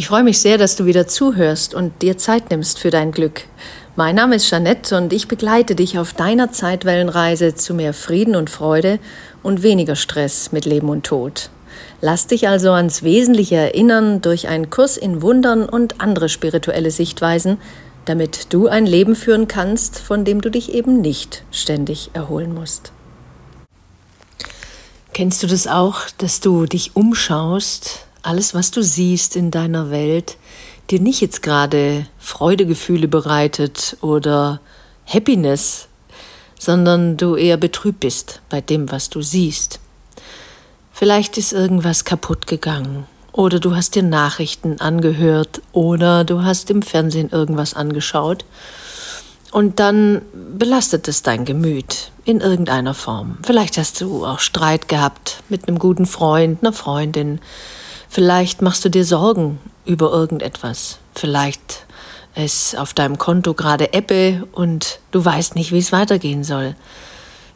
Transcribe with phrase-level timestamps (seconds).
[0.00, 3.42] Ich freue mich sehr, dass du wieder zuhörst und dir Zeit nimmst für dein Glück.
[3.96, 8.48] Mein Name ist Jeanette und ich begleite dich auf deiner Zeitwellenreise zu mehr Frieden und
[8.48, 8.98] Freude
[9.42, 11.50] und weniger Stress mit Leben und Tod.
[12.00, 17.58] Lass dich also ans Wesentliche erinnern durch einen Kurs in Wundern und andere spirituelle Sichtweisen,
[18.06, 22.92] damit du ein Leben führen kannst, von dem du dich eben nicht ständig erholen musst.
[25.12, 30.36] Kennst du das auch, dass du dich umschaust alles, was du siehst in deiner Welt,
[30.90, 34.60] dir nicht jetzt gerade Freudegefühle bereitet oder
[35.06, 35.88] Happiness,
[36.58, 39.80] sondern du eher betrübt bist bei dem, was du siehst.
[40.92, 46.82] Vielleicht ist irgendwas kaputt gegangen oder du hast dir Nachrichten angehört oder du hast im
[46.82, 48.44] Fernsehen irgendwas angeschaut
[49.52, 50.22] und dann
[50.58, 53.38] belastet es dein Gemüt in irgendeiner Form.
[53.42, 57.40] Vielleicht hast du auch Streit gehabt mit einem guten Freund, einer Freundin,
[58.12, 60.98] Vielleicht machst du dir Sorgen über irgendetwas.
[61.14, 61.86] Vielleicht
[62.34, 66.74] ist auf deinem Konto gerade Ebbe und du weißt nicht, wie es weitergehen soll.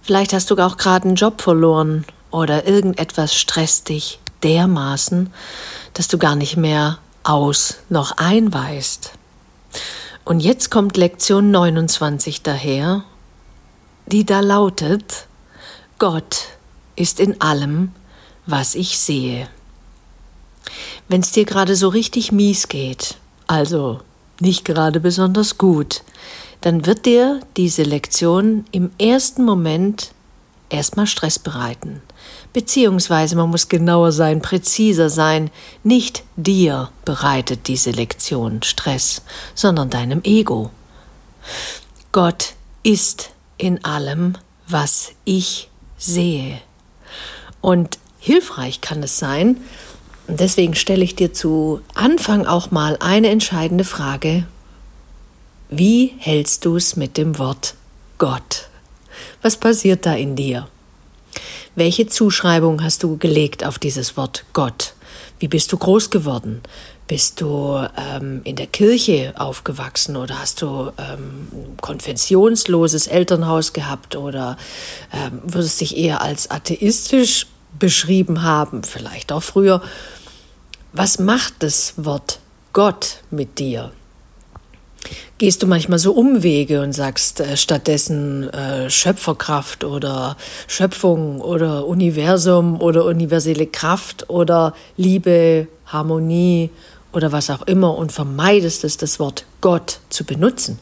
[0.00, 5.32] Vielleicht hast du auch gerade einen Job verloren oder irgendetwas stresst dich dermaßen,
[5.92, 9.10] dass du gar nicht mehr aus noch einweist.
[10.24, 13.02] Und jetzt kommt Lektion 29 daher,
[14.06, 15.26] die da lautet,
[15.98, 16.44] Gott
[16.94, 17.90] ist in allem,
[18.46, 19.48] was ich sehe.
[21.08, 24.00] Wenn es dir gerade so richtig mies geht, also
[24.40, 26.02] nicht gerade besonders gut,
[26.60, 30.12] dann wird dir diese Lektion im ersten Moment
[30.70, 32.02] erstmal Stress bereiten.
[32.52, 35.50] Beziehungsweise man muss genauer sein, präziser sein.
[35.82, 39.22] Nicht dir bereitet diese Lektion Stress,
[39.54, 40.70] sondern deinem Ego.
[42.12, 46.60] Gott ist in allem, was ich sehe.
[47.60, 49.56] Und hilfreich kann es sein,
[50.26, 54.46] und deswegen stelle ich dir zu Anfang auch mal eine entscheidende Frage.
[55.68, 57.74] Wie hältst du es mit dem Wort
[58.18, 58.68] Gott?
[59.42, 60.68] Was passiert da in dir?
[61.74, 64.94] Welche Zuschreibung hast du gelegt auf dieses Wort Gott?
[65.40, 66.62] Wie bist du groß geworden?
[67.06, 74.16] Bist du ähm, in der Kirche aufgewachsen oder hast du ähm, ein konfessionsloses Elternhaus gehabt
[74.16, 74.56] oder
[75.12, 77.46] ähm, würdest dich eher als atheistisch
[77.78, 79.82] beschrieben haben, vielleicht auch früher.
[80.92, 82.40] Was macht das Wort
[82.72, 83.92] Gott mit dir?
[85.38, 90.36] Gehst du manchmal so Umwege und sagst äh, stattdessen äh, Schöpferkraft oder
[90.66, 96.70] Schöpfung oder Universum oder universelle Kraft oder Liebe, Harmonie
[97.12, 100.78] oder was auch immer und vermeidest es, das Wort Gott zu benutzen?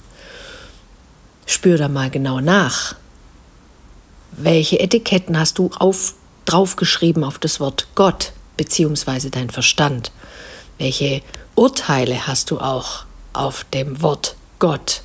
[1.47, 2.95] Spür da mal genau nach.
[4.33, 6.15] Welche Etiketten hast du auf
[6.45, 10.13] draufgeschrieben auf das Wort Gott beziehungsweise dein Verstand?
[10.79, 11.23] Welche
[11.55, 15.03] Urteile hast du auch auf dem Wort Gott?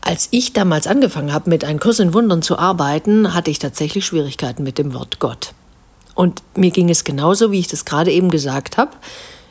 [0.00, 4.04] Als ich damals angefangen habe, mit einem Kurs in Wundern zu arbeiten, hatte ich tatsächlich
[4.04, 5.54] Schwierigkeiten mit dem Wort Gott.
[6.14, 8.92] Und mir ging es genauso, wie ich das gerade eben gesagt habe.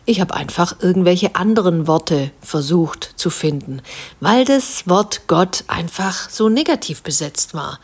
[0.06, 3.82] Ich habe einfach irgendwelche anderen Worte versucht zu finden,
[4.20, 7.80] weil das Wort Gott einfach so negativ besetzt war.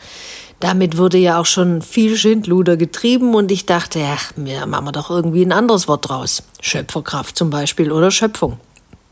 [0.60, 5.10] Damit wurde ja auch schon viel Schindluder getrieben und ich dachte, ja, machen wir doch
[5.10, 6.44] irgendwie ein anderes Wort draus.
[6.60, 8.60] Schöpferkraft zum Beispiel oder Schöpfung.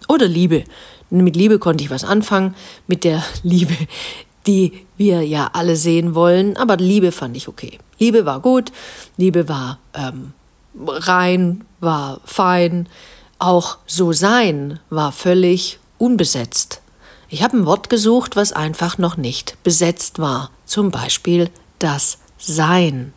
[0.09, 0.65] Oder Liebe.
[1.09, 2.55] Mit Liebe konnte ich was anfangen,
[2.87, 3.75] mit der Liebe,
[4.45, 7.79] die wir ja alle sehen wollen, aber Liebe fand ich okay.
[7.99, 8.73] Liebe war gut,
[9.15, 10.33] Liebe war ähm,
[10.85, 12.87] rein, war fein,
[13.39, 16.81] auch so sein war völlig unbesetzt.
[17.29, 21.49] Ich habe ein Wort gesucht, was einfach noch nicht besetzt war, zum Beispiel
[21.79, 23.13] das Sein.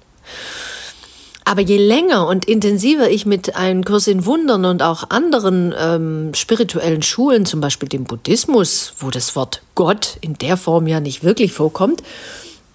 [1.45, 6.33] Aber je länger und intensiver ich mit einem Kurs in Wundern und auch anderen ähm,
[6.35, 11.25] spirituellen Schulen, zum Beispiel dem Buddhismus, wo das Wort Gott in der Form ja nicht
[11.25, 12.03] wirklich vorkommt,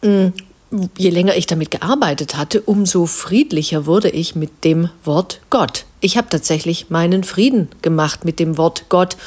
[0.01, 0.27] mm,
[0.97, 5.85] je länger ich damit gearbeitet hatte, umso friedlicher wurde ich mit dem Wort Gott.
[6.01, 9.17] Ich habe tatsächlich meinen Frieden gemacht mit dem Wort Gott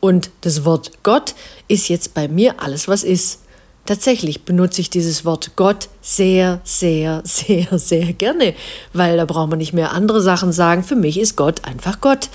[0.00, 1.34] und das Wort Gott
[1.68, 3.40] ist jetzt bei mir alles, was ist.
[3.86, 8.54] Tatsächlich benutze ich dieses Wort Gott sehr, sehr, sehr, sehr gerne,
[8.92, 10.84] weil da braucht man nicht mehr andere Sachen sagen.
[10.84, 12.28] Für mich ist Gott einfach Gott.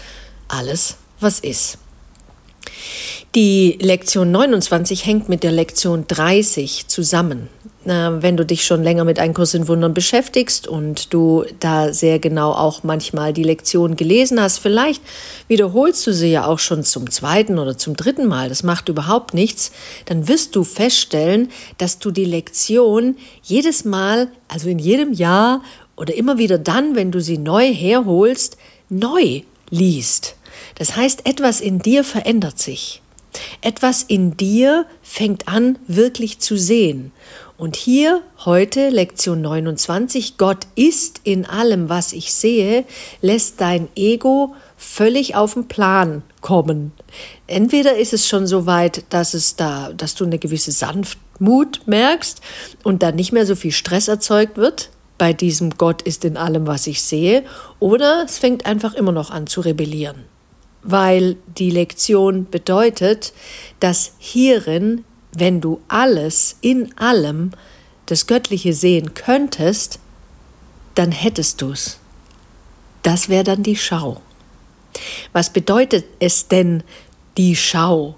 [0.48, 1.78] Alles, was ist.
[3.36, 7.50] Die Lektion 29 hängt mit der Lektion 30 zusammen
[7.86, 12.20] wenn du dich schon länger mit einem Kurs in Wundern beschäftigst und du da sehr
[12.20, 15.02] genau auch manchmal die Lektion gelesen hast, vielleicht
[15.48, 19.34] wiederholst du sie ja auch schon zum zweiten oder zum dritten Mal, das macht überhaupt
[19.34, 19.72] nichts,
[20.06, 25.62] dann wirst du feststellen, dass du die Lektion jedes Mal, also in jedem Jahr
[25.98, 28.58] oder immer wieder dann, wenn du sie neu herholst,
[28.90, 30.36] neu liest.
[30.76, 33.02] Das heißt, etwas in dir verändert sich.
[33.62, 37.12] Etwas in dir fängt an, wirklich zu sehen.
[37.64, 42.84] Und hier heute Lektion 29, Gott ist in allem, was ich sehe,
[43.22, 46.92] lässt dein Ego völlig auf den Plan kommen.
[47.48, 52.42] Entweder ist es schon so weit, dass es da, dass du eine gewisse Sanftmut merkst
[52.84, 56.68] und dann nicht mehr so viel Stress erzeugt wird bei diesem Gott ist in allem,
[56.68, 57.46] was ich sehe,
[57.80, 60.26] oder es fängt einfach immer noch an zu rebellieren.
[60.82, 63.32] Weil die Lektion bedeutet,
[63.80, 67.52] dass hierin, wenn du alles in allem
[68.06, 70.00] das Göttliche sehen könntest,
[70.96, 72.00] dann hättest du es.
[73.02, 74.22] Das wäre dann die Schau.
[75.32, 76.84] Was bedeutet es denn,
[77.38, 78.16] die Schau?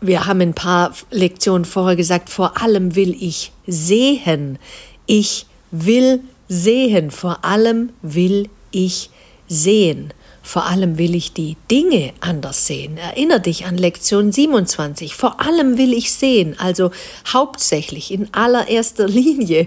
[0.00, 4.58] Wir haben ein paar Lektionen vorher gesagt, vor allem will ich sehen.
[5.06, 9.10] Ich will sehen, vor allem will ich
[9.48, 10.12] sehen.
[10.44, 12.98] Vor allem will ich die Dinge anders sehen.
[12.98, 15.14] Erinner dich an Lektion 27.
[15.14, 16.90] Vor allem will ich sehen, also
[17.26, 19.66] hauptsächlich in allererster Linie.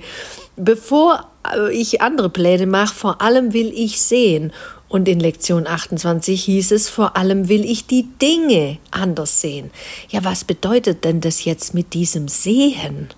[0.55, 1.25] Bevor
[1.71, 4.53] ich andere Pläne mache, vor allem will ich sehen.
[4.87, 9.71] Und in Lektion 28 hieß es, vor allem will ich die Dinge anders sehen.
[10.09, 13.09] Ja, was bedeutet denn das jetzt mit diesem Sehen?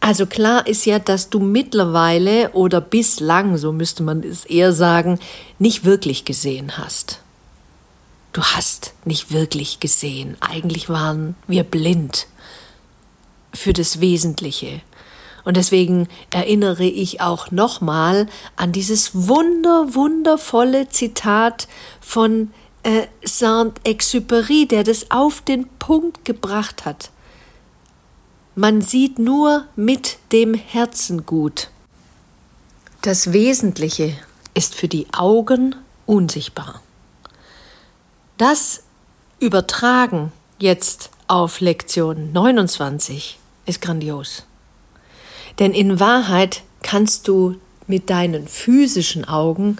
[0.00, 5.18] Also klar ist ja, dass du mittlerweile oder bislang, so müsste man es eher sagen,
[5.58, 7.20] nicht wirklich gesehen hast.
[8.32, 10.36] Du hast nicht wirklich gesehen.
[10.40, 12.28] Eigentlich waren wir blind
[13.52, 14.80] für das Wesentliche.
[15.44, 18.26] Und deswegen erinnere ich auch nochmal
[18.56, 21.66] an dieses wunder, wundervolle Zitat
[22.00, 22.52] von
[22.82, 27.10] äh, Saint-Exupéry, der das auf den Punkt gebracht hat.
[28.56, 31.70] Man sieht nur mit dem Herzen gut.
[33.00, 34.16] Das Wesentliche
[34.54, 36.82] ist für die Augen unsichtbar.
[38.38, 38.82] Das
[39.38, 44.44] Übertragen jetzt auf Lektion 29 ist grandios.
[45.60, 47.56] Denn in Wahrheit kannst du
[47.86, 49.76] mit deinen physischen Augen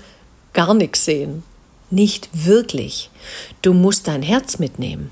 [0.53, 1.43] gar nichts sehen.
[1.91, 3.11] Nicht wirklich.
[3.63, 5.11] Du musst dein Herz mitnehmen.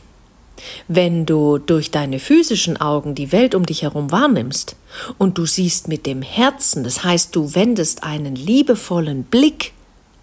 [0.88, 4.76] Wenn du durch deine physischen Augen die Welt um dich herum wahrnimmst
[5.18, 9.72] und du siehst mit dem Herzen, das heißt du wendest einen liebevollen Blick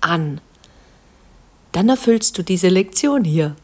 [0.01, 0.41] an,
[1.71, 3.55] dann erfüllst du diese Lektion hier.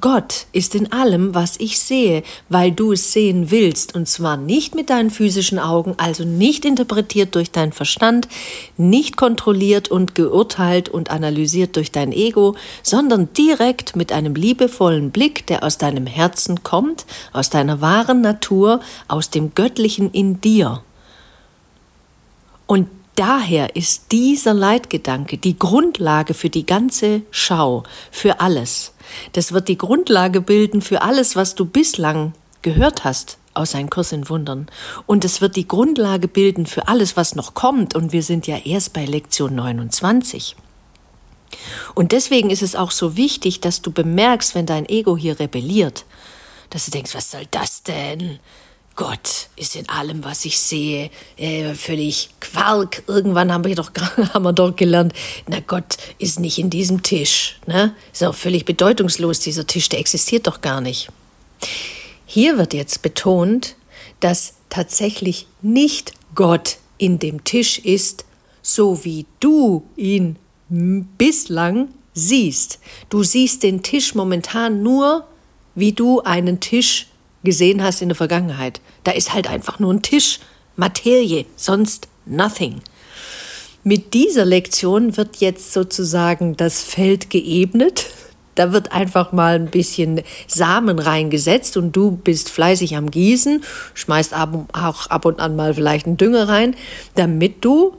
[0.00, 4.74] Gott ist in allem, was ich sehe, weil du es sehen willst, und zwar nicht
[4.74, 8.28] mit deinen physischen Augen, also nicht interpretiert durch deinen Verstand,
[8.76, 15.46] nicht kontrolliert und geurteilt und analysiert durch dein Ego, sondern direkt mit einem liebevollen Blick,
[15.46, 20.82] der aus deinem Herzen kommt, aus deiner wahren Natur, aus dem Göttlichen in dir.
[22.66, 22.88] Und
[23.18, 27.82] daher ist dieser Leitgedanke die Grundlage für die ganze Schau,
[28.12, 28.92] für alles.
[29.32, 32.32] Das wird die Grundlage bilden für alles, was du bislang
[32.62, 34.68] gehört hast aus einem Kurs in Wundern.
[35.06, 37.96] Und es wird die Grundlage bilden für alles, was noch kommt.
[37.96, 40.54] Und wir sind ja erst bei Lektion 29.
[41.94, 46.04] Und deswegen ist es auch so wichtig, dass du bemerkst, wenn dein Ego hier rebelliert,
[46.70, 48.38] dass du denkst, was soll das denn?
[48.98, 53.04] Gott ist in allem, was ich sehe, äh, völlig Quark.
[53.06, 53.92] Irgendwann haben wir doch,
[54.34, 55.12] haben wir doch gelernt,
[55.46, 57.60] na Gott ist nicht in diesem Tisch.
[57.68, 57.94] Ne?
[58.12, 61.10] Ist auch völlig bedeutungslos, dieser Tisch, der existiert doch gar nicht.
[62.26, 63.76] Hier wird jetzt betont,
[64.18, 68.24] dass tatsächlich nicht Gott in dem Tisch ist,
[68.62, 70.34] so wie du ihn
[70.68, 72.80] bislang siehst.
[73.10, 75.28] Du siehst den Tisch momentan nur,
[75.76, 77.06] wie du einen Tisch
[77.48, 78.82] gesehen hast in der Vergangenheit.
[79.04, 80.38] Da ist halt einfach nur ein Tisch,
[80.76, 82.82] Materie, sonst nothing.
[83.84, 88.04] Mit dieser Lektion wird jetzt sozusagen das Feld geebnet.
[88.54, 93.64] Da wird einfach mal ein bisschen Samen reingesetzt und du bist fleißig am Gießen,
[93.94, 96.76] schmeißt auch ab und an mal vielleicht einen Dünger rein,
[97.14, 97.96] damit du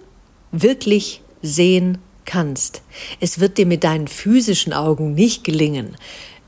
[0.51, 2.83] wirklich sehen kannst.
[3.19, 5.95] Es wird dir mit deinen physischen Augen nicht gelingen.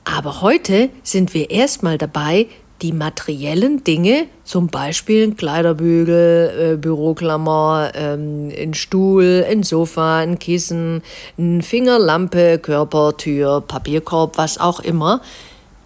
[0.03, 2.47] Aber heute sind wir erstmal dabei,
[2.81, 10.39] die materiellen Dinge, zum Beispiel ein Kleiderbügel, äh, Büroklammer, ähm, ein Stuhl, ein Sofa, ein
[10.39, 11.03] Kissen,
[11.37, 15.21] eine Fingerlampe, Körpertür, Papierkorb, was auch immer,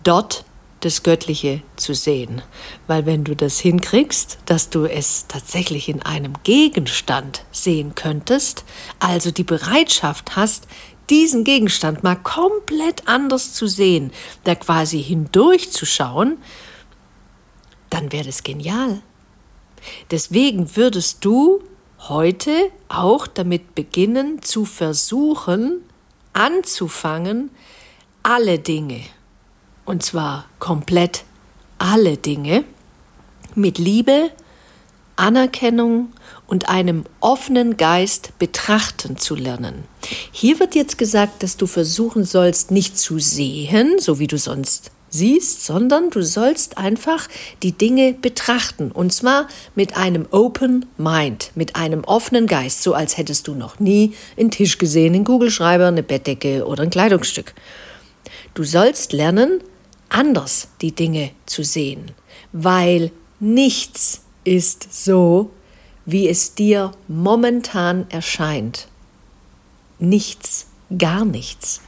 [0.03, 0.45] dort
[0.81, 2.43] das Göttliche zu sehen.
[2.87, 8.63] Weil wenn du das hinkriegst, dass du es tatsächlich in einem Gegenstand sehen könntest,
[8.99, 10.67] also die Bereitschaft hast,
[11.09, 14.11] diesen Gegenstand mal komplett anders zu sehen,
[14.43, 16.37] da quasi hindurchzuschauen,
[17.89, 19.01] dann wäre das genial.
[20.11, 21.61] Deswegen würdest du
[21.99, 25.81] heute auch damit beginnen zu versuchen,
[26.33, 27.51] anzufangen,
[28.23, 29.01] alle Dinge,
[29.85, 31.23] und zwar komplett
[31.77, 32.63] alle Dinge,
[33.53, 34.31] mit Liebe,
[35.15, 36.11] Anerkennung
[36.45, 39.85] und einem offenen Geist betrachten zu lernen.
[40.31, 44.91] Hier wird jetzt gesagt, dass du versuchen sollst, nicht zu sehen, so wie du sonst
[45.15, 47.27] siehst, sondern du sollst einfach
[47.63, 48.91] die Dinge betrachten.
[48.91, 53.79] Und zwar mit einem Open Mind, mit einem offenen Geist, so als hättest du noch
[53.79, 57.53] nie einen Tisch gesehen, einen Kugelschreiber, eine Bettdecke oder ein Kleidungsstück.
[58.53, 59.61] Du sollst lernen,
[60.09, 62.11] anders die Dinge zu sehen,
[62.51, 65.51] weil nichts ist so,
[66.05, 68.87] wie es dir momentan erscheint.
[69.99, 70.67] Nichts,
[70.97, 71.81] gar nichts.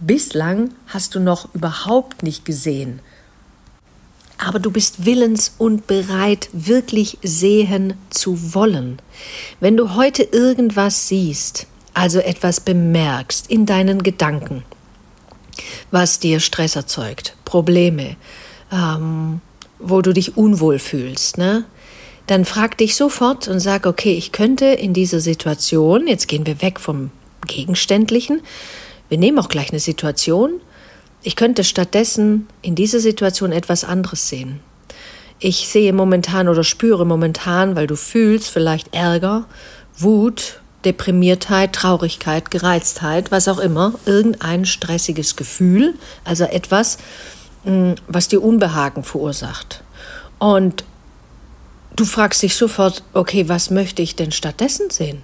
[0.00, 3.00] Bislang hast du noch überhaupt nicht gesehen.
[4.38, 9.00] Aber du bist willens und bereit, wirklich sehen zu wollen.
[9.60, 14.64] Wenn du heute irgendwas siehst, also etwas bemerkst in deinen Gedanken,
[15.92, 18.16] was dir Stress erzeugt, Probleme,
[18.72, 19.40] ähm,
[19.78, 21.64] wo du dich unwohl fühlst, ne?
[22.26, 26.62] dann frag dich sofort und sag, okay, ich könnte in dieser Situation, jetzt gehen wir
[26.62, 27.10] weg vom
[27.46, 28.40] Gegenständlichen,
[29.14, 30.60] wir nehmen auch gleich eine Situation,
[31.22, 34.58] ich könnte stattdessen in dieser Situation etwas anderes sehen.
[35.38, 39.44] Ich sehe momentan oder spüre momentan, weil du fühlst vielleicht Ärger,
[39.96, 45.94] Wut, Deprimiertheit, Traurigkeit, Gereiztheit, was auch immer, irgendein stressiges Gefühl,
[46.24, 46.98] also etwas,
[47.62, 49.84] mm, was dir Unbehagen verursacht.
[50.40, 50.82] Und
[51.94, 55.22] du fragst dich sofort, okay, was möchte ich denn stattdessen sehen?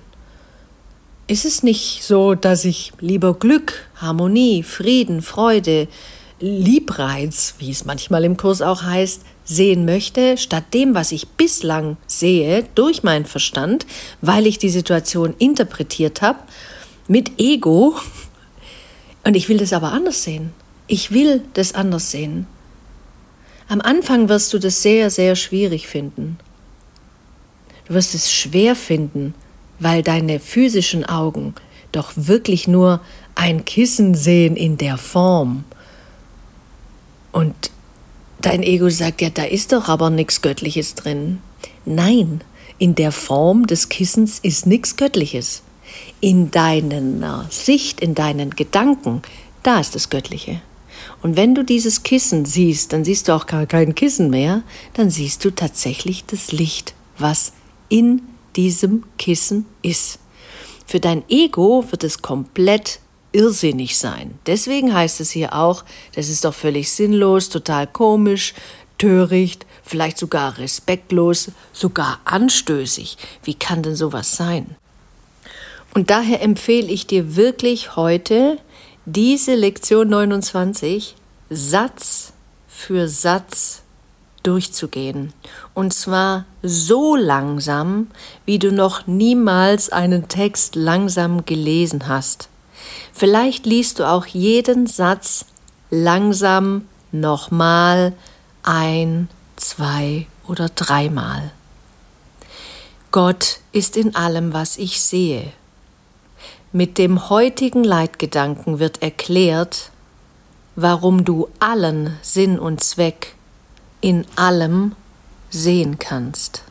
[1.30, 5.86] Ist es nicht so, dass ich lieber Glück, Harmonie, Frieden, Freude,
[6.40, 11.98] Liebreiz, wie es manchmal im Kurs auch heißt, sehen möchte, statt dem, was ich bislang
[12.08, 13.86] sehe, durch meinen Verstand,
[14.20, 16.40] weil ich die Situation interpretiert habe,
[17.06, 17.94] mit Ego.
[19.22, 20.52] Und ich will das aber anders sehen.
[20.88, 22.48] Ich will das anders sehen.
[23.68, 26.40] Am Anfang wirst du das sehr, sehr schwierig finden.
[27.86, 29.32] Du wirst es schwer finden,
[29.80, 31.54] weil deine physischen Augen
[31.90, 33.00] doch wirklich nur
[33.34, 35.64] ein Kissen sehen in der Form.
[37.32, 37.70] Und
[38.40, 41.40] dein Ego sagt, ja, da ist doch aber nichts Göttliches drin.
[41.84, 42.42] Nein,
[42.78, 45.62] in der Form des Kissens ist nichts Göttliches.
[46.20, 49.22] In deiner Sicht, in deinen Gedanken,
[49.62, 50.60] da ist das Göttliche.
[51.22, 54.62] Und wenn du dieses Kissen siehst, dann siehst du auch gar kein Kissen mehr,
[54.94, 57.52] dann siehst du tatsächlich das Licht, was
[57.88, 58.22] in
[58.56, 60.18] diesem Kissen ist.
[60.86, 63.00] Für dein Ego wird es komplett
[63.32, 64.38] irrsinnig sein.
[64.46, 68.54] Deswegen heißt es hier auch, das ist doch völlig sinnlos, total komisch,
[68.98, 73.16] töricht, vielleicht sogar respektlos, sogar anstößig.
[73.44, 74.76] Wie kann denn sowas sein?
[75.94, 78.58] Und daher empfehle ich dir wirklich heute
[79.06, 81.16] diese Lektion 29
[81.48, 82.32] Satz
[82.68, 83.82] für Satz
[84.42, 85.32] durchzugehen.
[85.74, 88.08] Und zwar so langsam,
[88.44, 92.48] wie du noch niemals einen Text langsam gelesen hast.
[93.12, 95.44] Vielleicht liest du auch jeden Satz
[95.90, 98.12] langsam nochmal
[98.62, 101.52] ein, zwei oder dreimal.
[103.10, 105.52] Gott ist in allem, was ich sehe.
[106.72, 109.90] Mit dem heutigen Leitgedanken wird erklärt,
[110.76, 113.34] warum du allen Sinn und Zweck
[114.00, 114.94] in allem
[115.50, 116.62] sehen kannst.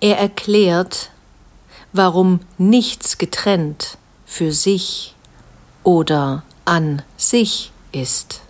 [0.00, 1.10] Er erklärt,
[1.92, 5.14] warum nichts getrennt für sich
[5.84, 8.40] oder an sich ist.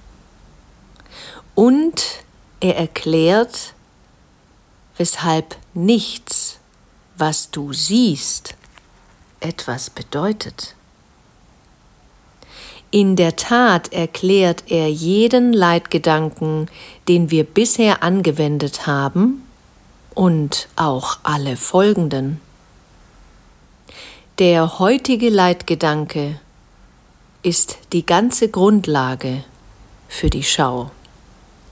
[1.54, 2.02] Und
[2.60, 3.74] er erklärt,
[4.96, 6.58] weshalb nichts,
[7.16, 8.54] was du siehst,
[9.40, 10.74] etwas bedeutet.
[12.92, 16.68] In der Tat erklärt er jeden Leitgedanken,
[17.08, 19.46] den wir bisher angewendet haben,
[20.14, 22.38] und auch alle folgenden.
[24.38, 26.38] Der heutige Leitgedanke
[27.42, 29.42] ist die ganze Grundlage
[30.06, 30.90] für die Schau.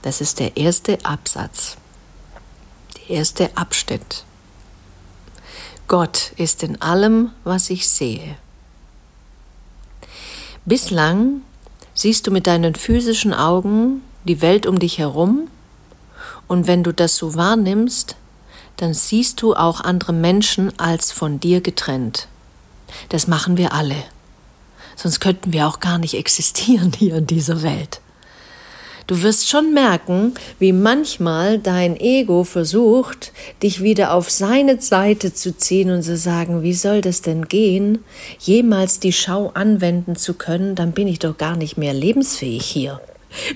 [0.01, 1.77] Das ist der erste Absatz,
[2.97, 4.25] der erste Abschnitt.
[5.87, 8.37] Gott ist in allem, was ich sehe.
[10.65, 11.41] Bislang
[11.93, 15.47] siehst du mit deinen physischen Augen die Welt um dich herum
[16.47, 18.15] und wenn du das so wahrnimmst,
[18.77, 22.27] dann siehst du auch andere Menschen als von dir getrennt.
[23.09, 23.95] Das machen wir alle.
[24.95, 28.01] Sonst könnten wir auch gar nicht existieren hier in dieser Welt.
[29.07, 35.57] Du wirst schon merken, wie manchmal dein Ego versucht, dich wieder auf seine Seite zu
[35.57, 37.99] ziehen und zu sagen, wie soll das denn gehen,
[38.39, 43.01] jemals die Schau anwenden zu können, dann bin ich doch gar nicht mehr lebensfähig hier.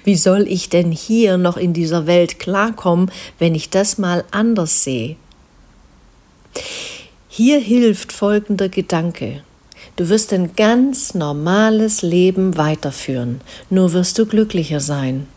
[0.03, 4.83] Wie soll ich denn hier noch in dieser Welt klarkommen, wenn ich das mal anders
[4.83, 5.15] sehe?
[7.27, 9.43] Hier hilft folgender Gedanke.
[9.97, 15.27] Du wirst ein ganz normales Leben weiterführen, nur wirst du glücklicher sein.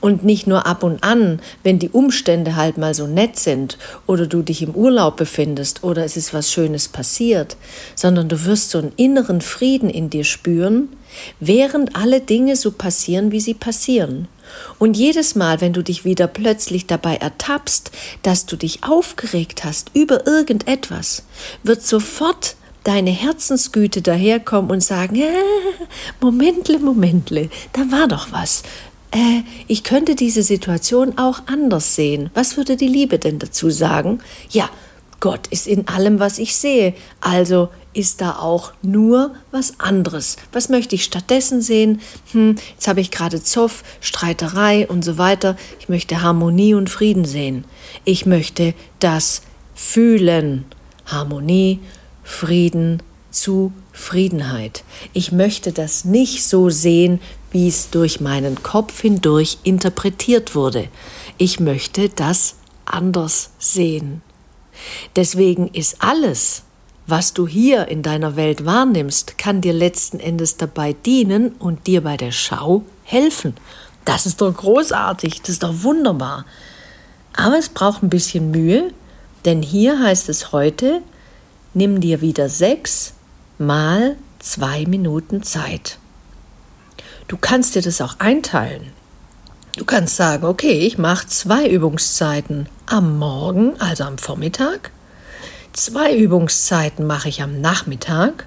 [0.00, 4.26] Und nicht nur ab und an, wenn die Umstände halt mal so nett sind oder
[4.26, 7.56] du dich im Urlaub befindest oder es ist was Schönes passiert,
[7.94, 10.88] sondern du wirst so einen inneren Frieden in dir spüren,
[11.40, 14.28] während alle Dinge so passieren, wie sie passieren.
[14.78, 17.90] Und jedes Mal, wenn du dich wieder plötzlich dabei ertappst,
[18.22, 21.24] dass du dich aufgeregt hast über irgendetwas,
[21.62, 25.30] wird sofort deine Herzensgüte daherkommen und sagen, äh,
[26.20, 28.62] Momentle, Momentle, da war doch was.
[29.12, 32.30] Äh, ich könnte diese Situation auch anders sehen.
[32.34, 34.20] Was würde die Liebe denn dazu sagen?
[34.50, 34.68] Ja,
[35.20, 36.94] Gott ist in allem, was ich sehe.
[37.20, 40.36] Also ist da auch nur was anderes.
[40.50, 42.00] Was möchte ich stattdessen sehen?
[42.32, 45.56] Hm, jetzt habe ich gerade Zoff, Streiterei und so weiter.
[45.78, 47.64] Ich möchte Harmonie und Frieden sehen.
[48.04, 49.42] Ich möchte das
[49.74, 50.64] fühlen.
[51.06, 51.80] Harmonie,
[52.24, 53.02] Frieden,
[53.32, 54.84] Zufriedenheit.
[55.12, 57.20] Ich möchte das nicht so sehen,
[57.50, 60.88] wie es durch meinen Kopf hindurch interpretiert wurde.
[61.38, 64.22] Ich möchte das anders sehen.
[65.16, 66.62] Deswegen ist alles,
[67.06, 72.02] was du hier in deiner Welt wahrnimmst, kann dir letzten Endes dabei dienen und dir
[72.02, 73.54] bei der Schau helfen.
[74.04, 76.44] Das ist doch großartig, das ist doch wunderbar.
[77.34, 78.92] Aber es braucht ein bisschen Mühe,
[79.44, 81.02] denn hier heißt es heute,
[81.74, 83.14] nimm dir wieder sechs
[83.62, 85.98] mal zwei Minuten Zeit.
[87.28, 88.92] Du kannst dir das auch einteilen.
[89.76, 94.90] Du kannst sagen, okay, ich mache zwei Übungszeiten am Morgen, also am Vormittag.
[95.72, 98.46] Zwei Übungszeiten mache ich am Nachmittag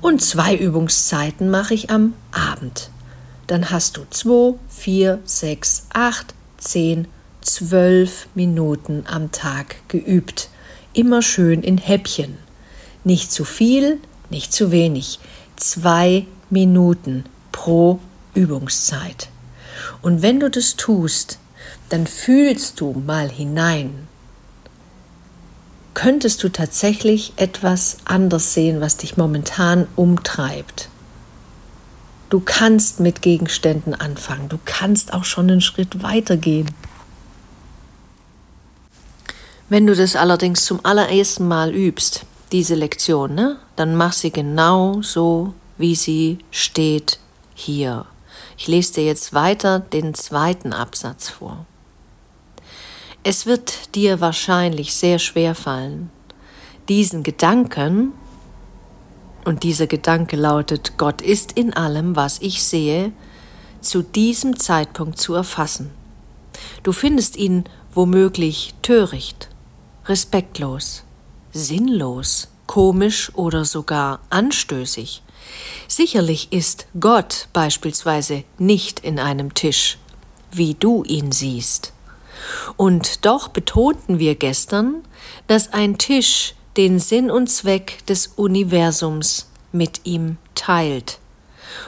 [0.00, 2.90] und zwei Übungszeiten mache ich am Abend.
[3.48, 7.08] Dann hast du zwei, vier, sechs, acht, zehn,
[7.40, 10.50] zwölf Minuten am Tag geübt.
[10.92, 12.38] Immer schön in Häppchen.
[13.02, 13.98] Nicht zu viel,
[14.30, 15.18] nicht zu wenig.
[15.56, 18.00] Zwei Minuten pro
[18.34, 19.28] Übungszeit.
[20.02, 21.38] Und wenn du das tust,
[21.88, 24.08] dann fühlst du mal hinein.
[25.94, 30.88] Könntest du tatsächlich etwas anders sehen, was dich momentan umtreibt?
[32.30, 34.48] Du kannst mit Gegenständen anfangen.
[34.48, 36.70] Du kannst auch schon einen Schritt weiter gehen.
[39.68, 45.00] Wenn du das allerdings zum allerersten Mal übst, diese Lektion, ne, dann mach sie genau
[45.00, 47.18] so, wie sie steht
[47.54, 48.04] hier.
[48.58, 51.64] Ich lese dir jetzt weiter den zweiten Absatz vor.
[53.22, 56.10] Es wird dir wahrscheinlich sehr schwer fallen,
[56.90, 58.12] diesen Gedanken,
[59.46, 63.12] und dieser Gedanke lautet, Gott ist in allem, was ich sehe,
[63.80, 65.90] zu diesem Zeitpunkt zu erfassen.
[66.82, 67.64] Du findest ihn
[67.94, 69.48] womöglich töricht,
[70.04, 71.04] respektlos,
[71.52, 75.24] sinnlos, komisch oder sogar anstößig.
[75.88, 79.98] Sicherlich ist Gott beispielsweise nicht in einem Tisch,
[80.52, 81.92] wie du ihn siehst.
[82.76, 85.02] Und doch betonten wir gestern,
[85.48, 91.18] dass ein Tisch den Sinn und Zweck des Universums mit ihm teilt.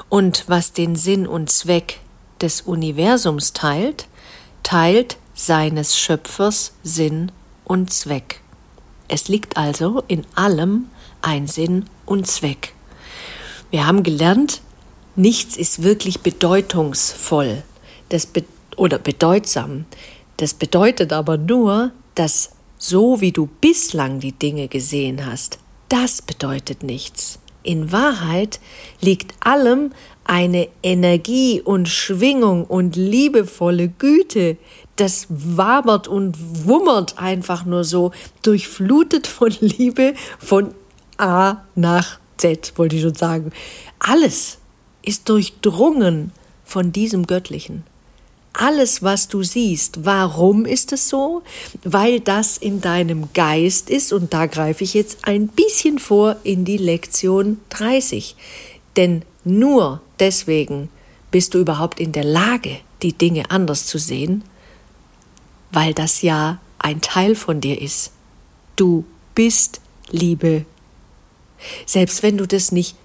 [0.09, 2.01] Und was den Sinn und Zweck
[2.40, 4.09] des Universums teilt,
[4.64, 7.31] teilt seines Schöpfers Sinn
[7.62, 8.41] und Zweck.
[9.12, 10.87] Es liegt also in allem
[11.20, 12.72] ein Sinn und Zweck.
[13.70, 14.62] Wir haben gelernt,
[15.16, 17.62] nichts ist wirklich bedeutungsvoll
[18.12, 18.44] das be
[18.77, 19.85] oder bedeutsam.
[20.38, 26.83] Das bedeutet aber nur, dass so wie du bislang die Dinge gesehen hast, das bedeutet
[26.83, 27.38] nichts.
[27.62, 28.61] In Wahrheit
[29.01, 29.92] liegt allem
[30.25, 34.57] eine Energie und Schwingung und liebevolle Güte,
[34.96, 40.74] das wabert und wummert einfach nur so, durchflutet von Liebe von
[41.16, 43.52] A nach Z, wollte ich schon sagen.
[43.98, 44.59] Alles
[45.02, 46.33] ist durchdrungen
[46.64, 47.85] von diesem Göttlichen.
[48.55, 51.42] Alles, was du siehst, warum ist es so?
[51.85, 56.66] Weil das in deinem Geist ist und da greife ich jetzt ein bisschen vor in
[56.66, 58.37] die Lektion 30.
[58.96, 60.90] Denn nur deswegen
[61.31, 64.44] bist du überhaupt in der Lage, die Dinge anders zu sehen,
[65.72, 68.12] weil das ja ein Teil von dir ist.
[68.76, 69.04] Du
[69.35, 69.80] bist
[70.11, 70.64] Liebe
[71.87, 72.96] selbst wenn du das nicht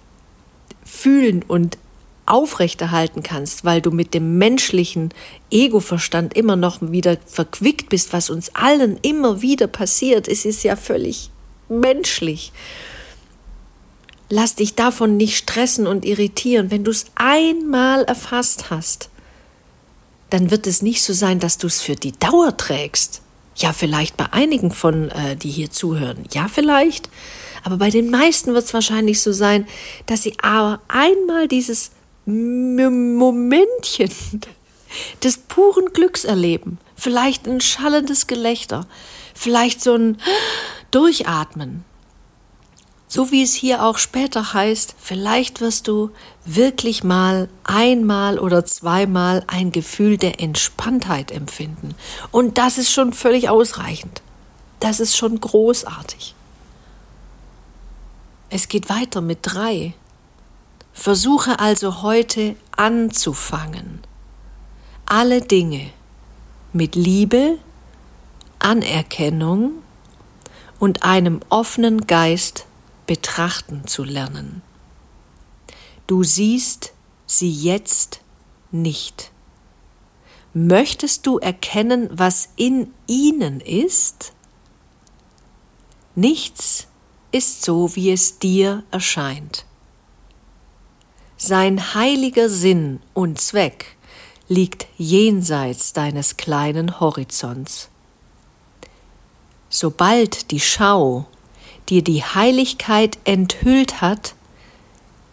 [0.83, 1.77] fühlen und
[2.25, 5.13] aufrechterhalten kannst, weil du mit dem menschlichen
[5.49, 10.27] Egoverstand immer noch wieder verquickt bist, was uns allen immer wieder passiert.
[10.27, 11.29] Es ist ja völlig
[11.69, 12.51] menschlich.
[14.29, 16.69] Lass dich davon nicht stressen und irritieren.
[16.69, 19.09] Wenn du es einmal erfasst hast,
[20.37, 23.23] dann wird es nicht so sein, dass du es für die Dauer trägst.
[23.55, 26.25] Ja, vielleicht bei einigen von, äh, die hier zuhören.
[26.31, 27.09] Ja, vielleicht.
[27.63, 29.65] Aber bei den meisten wird es wahrscheinlich so sein,
[30.05, 31.89] dass sie aber einmal dieses
[32.27, 34.11] Momentchen
[35.23, 36.77] des puren Glücks erleben.
[36.95, 38.85] Vielleicht ein schallendes Gelächter.
[39.33, 40.17] Vielleicht so ein
[40.91, 41.83] Durchatmen.
[43.09, 46.11] So wie es hier auch später heißt, vielleicht wirst du
[46.43, 51.95] wirklich mal einmal oder zweimal ein Gefühl der Entspanntheit empfinden.
[52.31, 54.21] Und das ist schon völlig ausreichend.
[54.81, 56.35] Das ist schon großartig.
[58.49, 59.93] Es geht weiter mit drei.
[60.93, 64.01] Versuche also heute anzufangen,
[65.05, 65.91] alle Dinge
[66.73, 67.57] mit Liebe,
[68.59, 69.83] Anerkennung
[70.79, 72.66] und einem offenen Geist
[73.07, 74.61] betrachten zu lernen.
[76.05, 76.93] Du siehst
[77.25, 78.21] sie jetzt
[78.71, 79.31] nicht.
[80.53, 84.33] Möchtest du erkennen, was in ihnen ist?
[86.15, 86.87] Nichts
[87.31, 89.65] ist so, wie es dir erscheint.
[91.37, 93.97] Sein heiliger Sinn und Zweck
[94.47, 97.89] liegt jenseits deines kleinen Horizonts.
[99.69, 101.27] Sobald die Schau
[101.89, 104.35] dir die Heiligkeit enthüllt hat,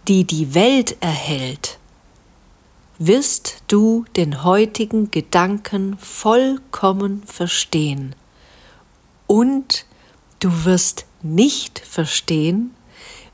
[0.09, 1.79] die die Welt erhält,
[2.99, 8.15] wirst du den heutigen Gedanken vollkommen verstehen
[9.27, 9.85] und
[10.41, 12.75] du wirst nicht verstehen,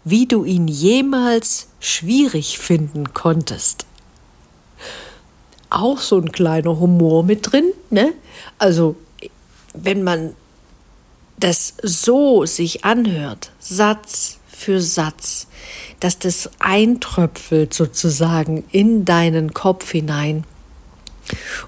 [0.04, 3.84] wie du ihn jemals schwierig finden konntest.
[5.68, 8.14] Auch so ein kleiner Humor mit drin, ne?
[8.58, 8.96] Also,
[9.74, 10.34] wenn man
[11.40, 15.46] das so sich anhört, Satz für Satz,
[16.00, 20.44] dass das eintröpfelt sozusagen in deinen Kopf hinein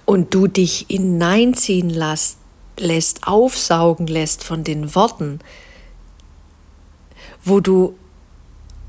[0.04, 2.36] und du dich hineinziehen lässt,
[2.78, 5.40] lässt aufsaugen lässt von den Worten,
[7.44, 7.94] wo du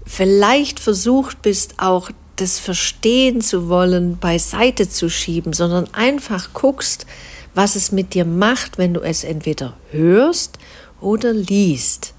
[0.05, 7.05] vielleicht versucht bist, auch das Verstehen zu wollen, beiseite zu schieben, sondern einfach guckst,
[7.53, 10.57] was es mit dir macht, wenn du es entweder hörst
[10.99, 12.13] oder liest,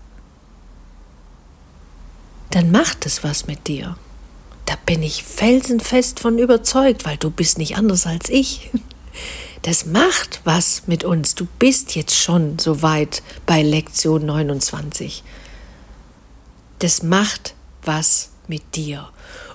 [2.51, 3.97] dann macht es was mit dir.
[4.67, 8.71] Da bin ich felsenfest von überzeugt, weil du bist nicht anders als ich.
[9.63, 11.35] Das macht was mit uns.
[11.35, 15.25] Du bist jetzt schon so weit bei Lektion 29.
[16.81, 19.09] Das macht was mit dir.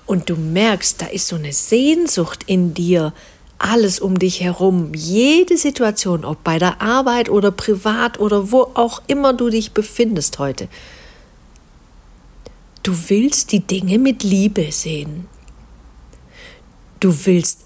[0.06, 3.12] Und du merkst, da ist so eine Sehnsucht in dir,
[3.60, 9.02] alles um dich herum, jede Situation, ob bei der Arbeit oder privat oder wo auch
[9.06, 10.68] immer du dich befindest heute.
[12.82, 15.28] Du willst die Dinge mit Liebe sehen.
[16.98, 17.60] Du willst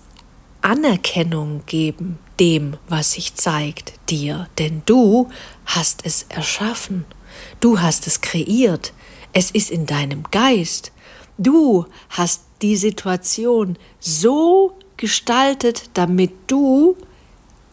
[0.61, 5.29] Anerkennung geben dem, was sich zeigt dir, denn du
[5.67, 7.05] hast es erschaffen,
[7.61, 8.93] du hast es kreiert,
[9.33, 10.93] es ist in deinem Geist,
[11.39, 16.97] du hast die Situation so gestaltet, damit du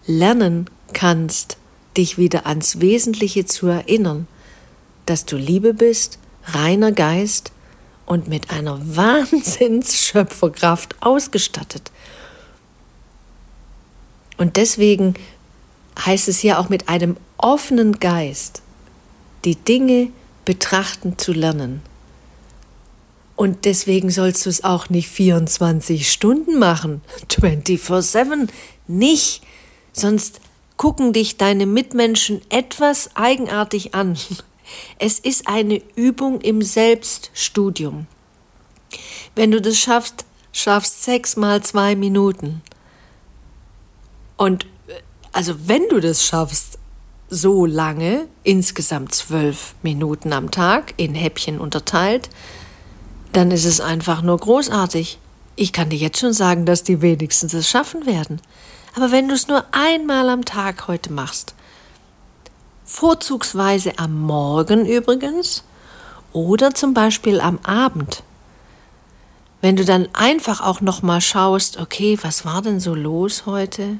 [0.05, 1.57] lernen kannst,
[1.97, 4.27] dich wieder ans Wesentliche zu erinnern,
[5.05, 7.51] dass du Liebe bist, reiner Geist
[8.05, 11.91] und mit einer Wahnsinnsschöpferkraft ausgestattet.
[14.37, 15.13] Und deswegen
[16.03, 18.63] heißt es hier auch mit einem offenen Geist
[19.45, 20.09] die Dinge
[20.45, 21.81] betrachten zu lernen.
[23.41, 28.49] Und deswegen sollst du es auch nicht 24 Stunden machen, 24/7
[28.87, 29.41] nicht,
[29.93, 30.41] sonst
[30.77, 34.15] gucken dich deine Mitmenschen etwas eigenartig an.
[34.99, 38.05] Es ist eine Übung im Selbststudium.
[39.33, 40.23] Wenn du das schaffst,
[40.53, 42.61] schaffst sechs mal zwei Minuten.
[44.37, 44.67] Und
[45.31, 46.77] also wenn du das schaffst,
[47.27, 52.29] so lange, insgesamt zwölf Minuten am Tag, in Häppchen unterteilt,
[53.33, 55.19] dann ist es einfach nur großartig.
[55.55, 58.41] Ich kann dir jetzt schon sagen, dass die wenigstens es schaffen werden.
[58.95, 61.55] Aber wenn du es nur einmal am Tag heute machst,
[62.83, 65.63] vorzugsweise am Morgen übrigens
[66.33, 68.23] oder zum Beispiel am Abend,
[69.61, 73.97] wenn du dann einfach auch noch mal schaust, okay, was war denn so los heute?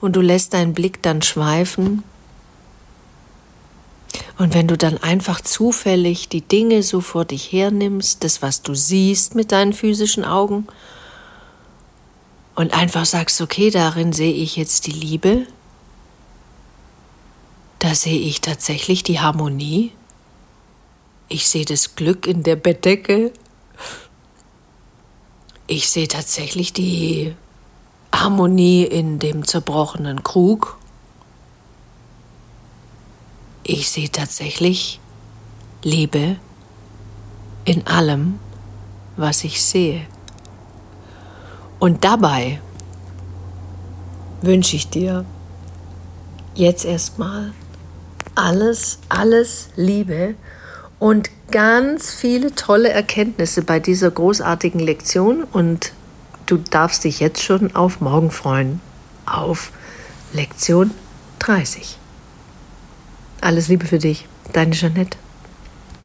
[0.00, 2.04] Und du lässt deinen Blick dann schweifen
[4.38, 8.74] und wenn du dann einfach zufällig die Dinge so vor dich hernimmst, das, was du
[8.74, 10.66] siehst mit deinen physischen Augen,
[12.56, 15.46] und einfach sagst, okay, darin sehe ich jetzt die Liebe,
[17.78, 19.92] da sehe ich tatsächlich die Harmonie,
[21.28, 23.32] ich sehe das Glück in der Bettdecke,
[25.68, 27.34] ich sehe tatsächlich die
[28.12, 30.79] Harmonie in dem zerbrochenen Krug,
[33.70, 34.98] ich sehe tatsächlich
[35.84, 36.36] Liebe
[37.64, 38.40] in allem,
[39.16, 40.06] was ich sehe.
[41.78, 42.60] Und dabei
[44.42, 45.24] wünsche ich dir
[46.56, 47.52] jetzt erstmal
[48.34, 50.34] alles, alles Liebe
[50.98, 55.92] und ganz viele tolle Erkenntnisse bei dieser großartigen Lektion und
[56.46, 58.80] du darfst dich jetzt schon auf morgen freuen,
[59.26, 59.70] auf
[60.32, 60.90] Lektion
[61.38, 61.99] 30.
[63.40, 65.16] Alles Liebe für dich, deine Jeanette.